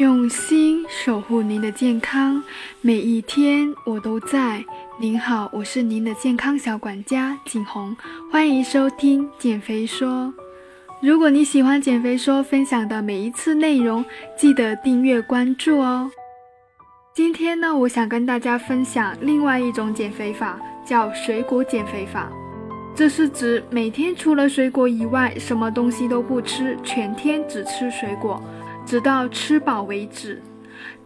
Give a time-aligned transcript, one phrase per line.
[0.00, 2.42] 用心守护您的健康，
[2.80, 4.64] 每一天我都在。
[4.98, 7.94] 您好，我是您的健康小管家景红，
[8.32, 10.32] 欢迎收听减肥说。
[11.02, 14.02] 如果你喜欢减肥说分享的每一次内容，
[14.38, 16.10] 记得订阅关注哦。
[17.12, 22.32] 今天呢，我想跟大家分享另外一种减肥法，叫水果减肥法。
[22.94, 28.42] 这是指每天除了水果以外，什么东西都不吃，全天只吃水果。
[28.84, 30.40] 直到吃饱为止。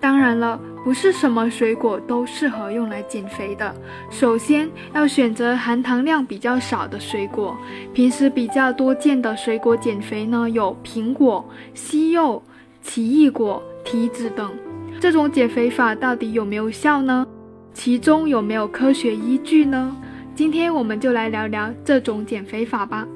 [0.00, 3.74] 当然了，不是什么水果都适合用来减肥的。
[4.10, 7.56] 首先要选择含糖量比较少的水果。
[7.92, 12.42] 平时比较多见的水果减肥呢，有苹果、西柚、
[12.82, 14.52] 奇异果、提子等。
[15.00, 17.26] 这种减肥法到底有没有效呢？
[17.72, 19.96] 其中有没有科学依据呢？
[20.34, 23.06] 今天我们就来聊聊这种减肥法吧。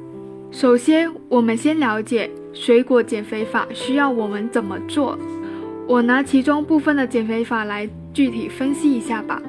[0.51, 2.31] 首先，我们先了解。
[2.53, 5.19] 水果减肥法需要我们怎么做？
[5.87, 9.41] 我拿其中部分的减肥法来具体分析一下吧。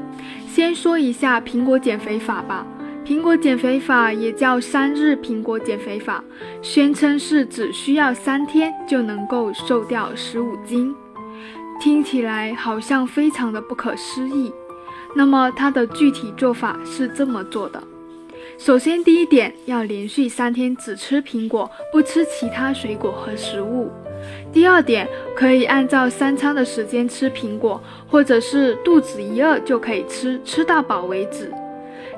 [0.47, 2.66] 先说一下苹果减肥法吧。
[3.06, 6.23] 苹果减肥法也叫三日苹果减肥法，
[6.61, 10.94] 宣称是只需要三天就能够瘦掉十五斤，
[11.80, 14.53] 听起来好像非常的不可思议。
[15.16, 17.81] 那么它的具体做法是这么做的。
[18.59, 23.89] 首先，第一点要连续三天只吃苹果，不吃其他水果和食物。
[24.51, 31.49] 第二点，可以按照三餐的时间吃苹果，或者是肚子一饿就可以吃，吃到饱为止。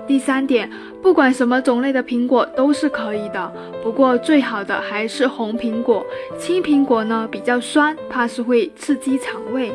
[0.07, 0.67] 第三点，
[0.99, 6.03] 不管什么种类的苹果都是可以的，不过最好的还是红苹果，
[6.39, 9.71] 青苹果呢比较酸，怕是会刺激肠胃。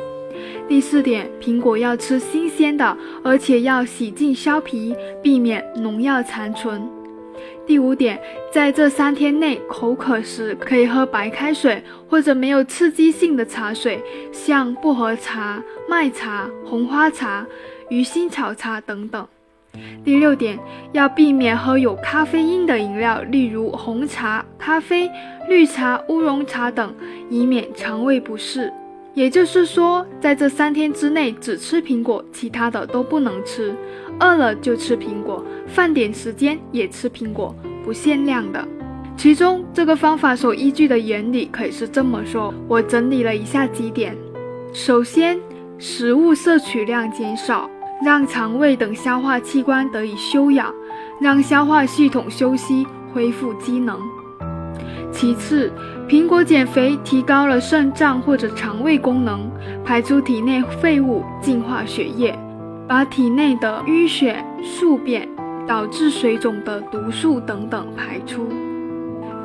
[0.68, 6.82] 第四点，苹果要吃新鲜的，而且要洗净削皮，避免农药残存。
[7.64, 8.20] 第五点，
[8.52, 17.46] 在这三天内口渴时可以喝白开水或者没有刺激性的茶水，像薄荷茶、麦茶、红花茶、
[17.88, 19.24] 鱼腥草茶等等。
[20.04, 20.58] 第六点，
[20.92, 25.08] 要避免喝有咖啡因的饮料，例如红茶、咖啡、
[25.48, 26.92] 绿茶、乌龙茶等，
[27.30, 28.72] 以免肠胃不适。
[29.16, 33.74] 也就是说，在这三天之内只吃苹果，其他的都不能吃。
[34.20, 38.62] 饿了就吃苹果，饭点时间也吃苹果，不限量的。
[39.16, 44.14] 其中这个方法所依据的原理可以是这么说，我整理了以下几点：
[44.74, 45.40] 首先，
[45.78, 47.70] 食物摄取量减少，
[48.04, 50.74] 让肠胃等消化器官得以休养，
[51.22, 53.98] 让消化系统休息，恢复机能。
[55.10, 55.72] 其次，
[56.08, 59.50] 苹果减肥提高了肾脏或者肠胃功能，
[59.84, 62.32] 排出体内废物，净化血液，
[62.86, 65.28] 把体内的淤血、宿便
[65.66, 68.46] 导致水肿的毒素等等排出。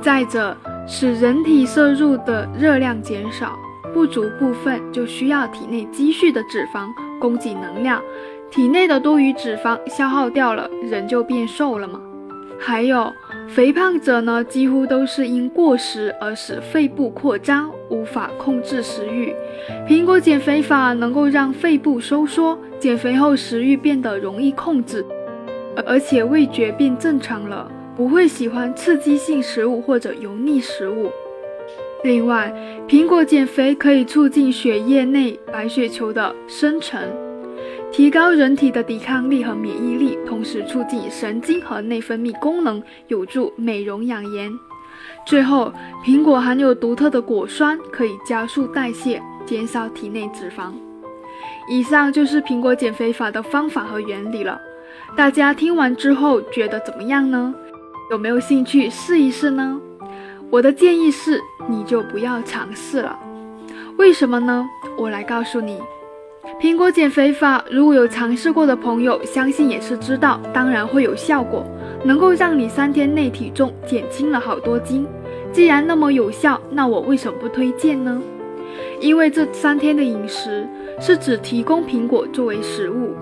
[0.01, 0.55] 再者，
[0.85, 3.57] 使人体摄入的热量减少，
[3.91, 6.89] 不足部分就需要体内积蓄的脂肪
[7.19, 7.99] 供给能量，
[8.51, 11.99] 体内的多余脂肪消耗掉了，人就变瘦了嘛。
[12.61, 13.11] 还有。
[13.49, 19.35] 肥胖者呢，几乎都是因过食而使肺部扩张，无法控制食欲。
[19.85, 25.05] 苹果减肥法能够让肺部收缩，减肥后食欲变得容易控制，
[25.85, 31.09] 而且味觉变正常了，不会喜欢刺激性食物或者油腻食物。
[32.03, 32.53] 另外，
[32.87, 37.01] 苹果减肥可以促进血液内白血球的生成。
[37.91, 44.49] 提高人体的抵抗力和免疫力，同时促进神经和内分泌功能，有助美容养颜。
[45.25, 45.73] 最后，
[46.05, 50.71] 苹果含有独特的果酸，可以加速代谢，减少体内脂肪。
[51.69, 54.59] 以上就是苹果减肥法的方法和原理了。
[55.17, 57.53] 大家听完之后觉得怎么样呢？
[58.09, 59.79] 有没有兴趣试一试呢？
[60.49, 63.19] 我的建议是，你就不要尝试了。
[63.97, 64.65] 为什么呢？
[64.97, 65.77] 我来告诉你。
[66.59, 71.63] 苹果减肥法，如果有尝试过的朋友，相信也是知道，当然会有效果，
[72.03, 75.05] 能够让你三天内体重减轻了好多斤。
[75.51, 78.19] 既然那么有效，那我为什么不推荐呢？
[78.99, 80.67] 因为这三天的饮食
[80.99, 83.13] 是只提供苹果作为食物，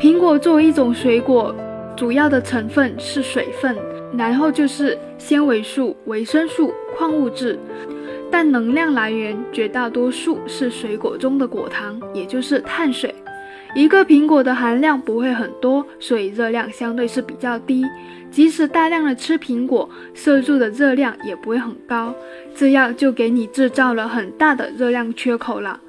[0.00, 1.52] 苹果作为一种水果，
[1.96, 3.76] 主要的成分是水分，
[4.16, 7.58] 然后就是纤维素、维生素、矿物质。
[8.30, 13.14] 但能量来源绝大多数是水果中的果糖，也就是碳水。
[13.74, 17.84] 一个苹果的含量不会很多，所以热量相对是比较低。
[18.30, 22.14] 即使大量的吃苹果，摄入的热量也不会很高，
[22.54, 25.80] 这样就给你制造了很大的热量缺口了。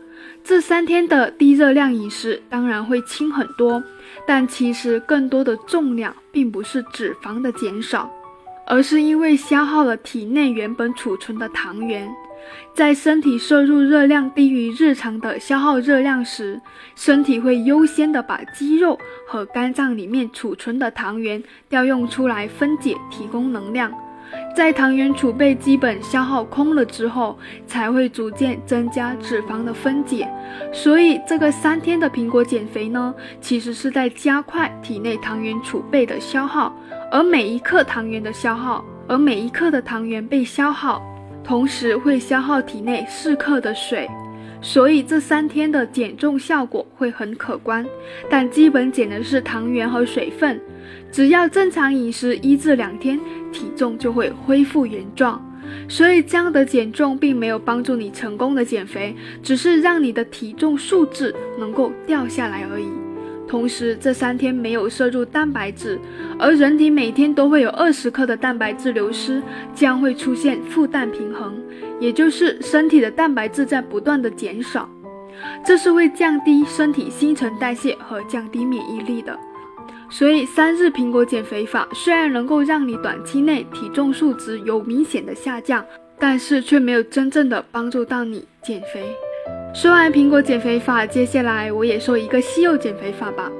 [0.43, 3.83] 这三天的低热量饮食当然会轻很多，
[4.25, 8.09] 但其实更多的重量并不是脂肪的减少，
[8.65, 12.09] 而是因为消耗了体内原本储存的糖原。
[12.73, 16.61] 在身体摄入热量低于日常的消耗热量时，
[16.95, 18.97] 身体会优先的把肌肉
[19.27, 23.91] 和肝脏里面储存的糖原调用出来分解，提供能量。
[24.55, 30.29] 在糖原储备基本消耗空了之后，才会逐渐增加脂肪的分解。
[30.71, 36.71] 所以这个三天的苹果减肥呢，其实是在加快体内糖原储备的消耗，
[37.11, 41.01] 而每一克糖原的消耗，而每一克的糖原被消耗，
[41.49, 44.07] 同时会消耗体内四克的水。
[44.61, 47.83] 所以这三天的减重效果会很可观，
[48.29, 50.61] 但基本减的是糖原和水分。
[51.11, 53.19] 只要正常饮食一至两天，
[53.51, 55.43] 体重就会恢复原状。
[55.87, 63.08] 所以这样的减重并没有帮助你成功的减肥，只是让你的体重数字能够掉下来而已。
[63.49, 65.99] 同时，这三天没有摄入蛋白质，
[66.37, 69.41] 而人体每天都会有二十克的蛋白质流失，
[69.73, 71.59] 将会出现负氮平衡，
[71.99, 74.87] 也就是身体的蛋白质在不断的减少，
[75.65, 79.35] 这是会降低身体新陈代谢和降低免疫力的。
[80.11, 85.83] 所以，三日苹果减肥法虽然能够让你短期内体重数值有明显的下降，
[86.19, 89.03] 但是却没有真正的帮助到你减肥。
[89.73, 93.51] 说完苹果减肥法，接下来我也说一个西柚减肥法吧。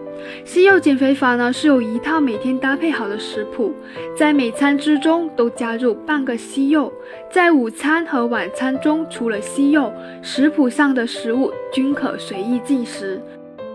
[0.43, 3.73] 西柚减肥法呢是有一套每天搭配好的食谱，
[4.17, 6.91] 在每餐之中都加入半个西柚，
[7.31, 9.91] 在午餐和晚餐中除了西柚，
[10.21, 13.21] 食谱上的食物均可随意进食，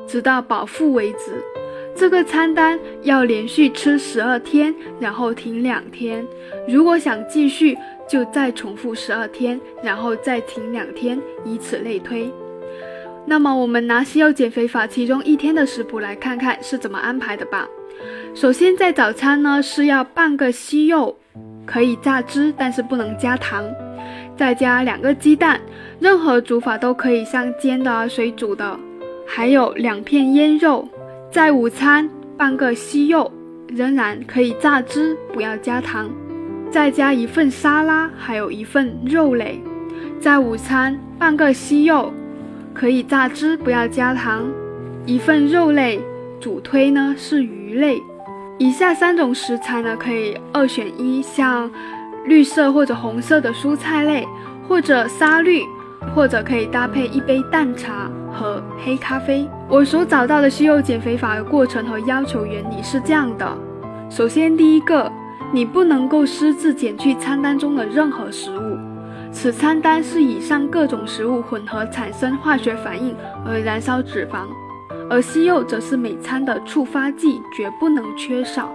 [0.06, 1.42] 直到饱腹为止。
[1.96, 6.26] 这个餐单要连续吃十二天，然后停两天。
[6.68, 7.78] 如果想继续，
[8.08, 12.30] 就再重复十二天，然后再停两天，以此类推。
[13.26, 17.66] 那么，我们拿西柚减肥法其中一天的食谱来看看是怎么安排的吧。
[18.34, 21.16] 首先，在早餐呢是要半个西柚，
[21.64, 23.64] 可以榨汁，但是不能加糖，
[24.36, 25.58] 再加两个鸡蛋，
[26.00, 28.78] 任何煮法都可以，像煎的、水煮的，
[29.26, 30.86] 还有两片腌肉。
[31.30, 33.32] 在午餐，半个西柚，
[33.68, 36.10] 仍然可以榨汁，不要加糖。
[36.74, 39.62] 再加一份沙拉，还有一份肉类，
[40.20, 42.12] 在午餐半个西柚，
[42.74, 44.44] 可以榨汁，不要加糖。
[45.06, 46.00] 一份肉类，
[46.40, 48.02] 主推呢是鱼类。
[48.58, 51.70] 以下三种食材呢可以二选一，像
[52.24, 54.26] 绿色或者红色的蔬菜类，
[54.66, 55.62] 或者沙律，
[56.12, 59.48] 或者可以搭配一杯淡茶和黑咖啡。
[59.68, 63.56] 我所找到的西柚减肥法的过程和要求原理是这样的：
[64.10, 65.08] 首先第一个。
[65.54, 68.76] 你不能够私自减去餐单中的任何食物，
[69.30, 73.14] 此餐单是以上各种食物混合产生化学反应
[73.46, 74.48] 而燃烧脂肪，
[75.08, 78.68] 而西柚则是每餐的触发剂，绝不能缺少。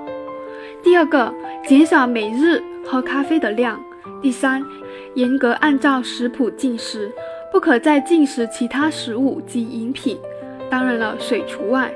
[0.81, 1.34] 第二个，
[1.68, 3.78] 减少每日喝咖啡的量。
[4.22, 4.64] 第三，
[5.16, 7.12] 严格按照食谱进食，
[7.52, 10.18] 不可再进食其他食物及饮品，
[10.70, 11.94] 当然了，水除外。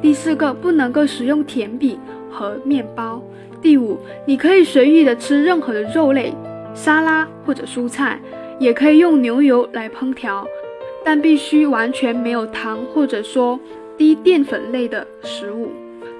[0.00, 1.98] 第四个，不能够食用甜饼
[2.30, 3.22] 和面包。
[3.64, 6.34] 第五，你可以随意的吃任何的肉类、
[6.74, 8.20] 沙拉或者蔬菜，
[8.60, 10.46] 也可以用牛油来烹调，
[11.02, 13.58] 但必须完全没有糖或者说
[13.96, 15.70] 低淀粉类的食物。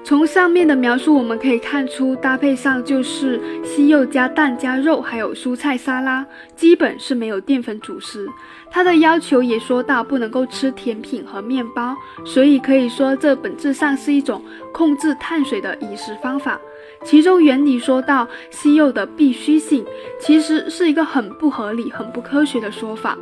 [0.03, 6.25] 从上面的描述我们可以看出，搭配上就是西柚加蛋加肉，还有蔬菜沙拉，
[6.55, 8.27] 基本是没有淀粉主食。
[8.71, 16.59] 它的要求也说到不能够吃甜品和面包，所以可以说这本质上是一种控制碳水的饮食方法。
[17.05, 19.85] 其中原理说到西柚的必须性，
[20.19, 23.15] 其实是一个很不合理、很不科学的说法。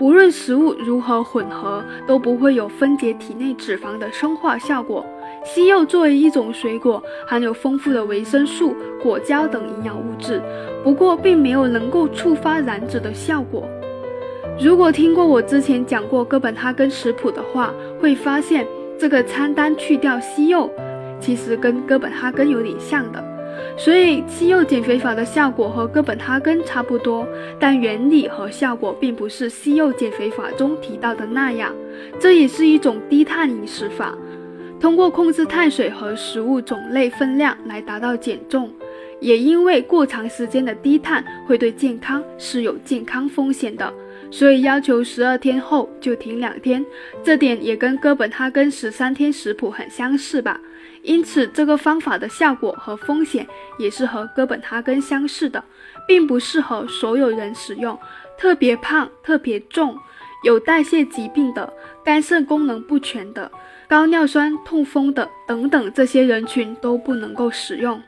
[0.00, 5.04] 无论食物如何混合，都不会有分解体内脂肪的生化效果。
[5.44, 10.40] 西柚作为一种水果，含有丰富的维生素、果胶等营养物质，
[10.82, 13.68] 不过并没有能够触发燃脂的效果。
[14.58, 18.66] 如果听过我之前讲过哥本哈根食谱的话，会发现
[18.98, 20.70] 这个餐单去掉西柚。
[21.20, 23.22] 其实跟哥本哈根有点像的，
[23.76, 27.26] 所以西柚减肥法的效果和哥本哈根差不多，
[27.58, 31.74] 但原理和效果并不是西柚减肥法中提到的那样。
[32.20, 34.16] 这也是一种低碳饮食法，
[34.80, 38.70] 通过控制碳水和食物种类分量来达到减重。
[39.20, 43.92] 也因为过长时间的低碳会对健康是有健康风险的，
[44.30, 46.86] 所以要求十二天后就停两天。
[47.24, 50.60] 这点也跟哥本哈根十三天食谱很相似吧。
[51.08, 53.48] 因此，这个方法的效果和风险
[53.78, 55.64] 也是和哥本哈根相似的，
[56.06, 57.98] 并不适合所有人使用。
[58.36, 59.96] 特别胖、特别重、
[60.44, 61.72] 有代谢疾病的、
[62.04, 63.50] 肝肾功能不全的、
[63.88, 68.00] 高尿酸、痛风的等等这些人群都不能够使用。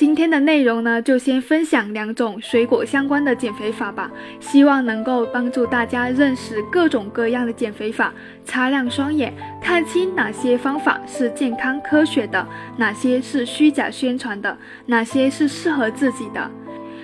[0.00, 8.10] 今天的内容呢，就先分享两种水果相关的减肥法吧，希望能够帮助大家认识各种各样的减肥法，
[8.42, 9.30] 擦亮双眼，
[9.60, 16.50] 看清哪些方法是健康科学的，哪些是虚假宣传的，哪些是适合自己的，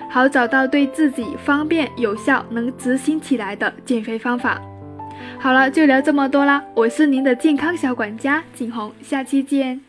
[0.09, 4.59] 好找到对自己方便、有效、能执行起来的减肥方法。
[5.37, 9.86] 好了，就聊这么多啦，我是您的健康小管家景红，下期见。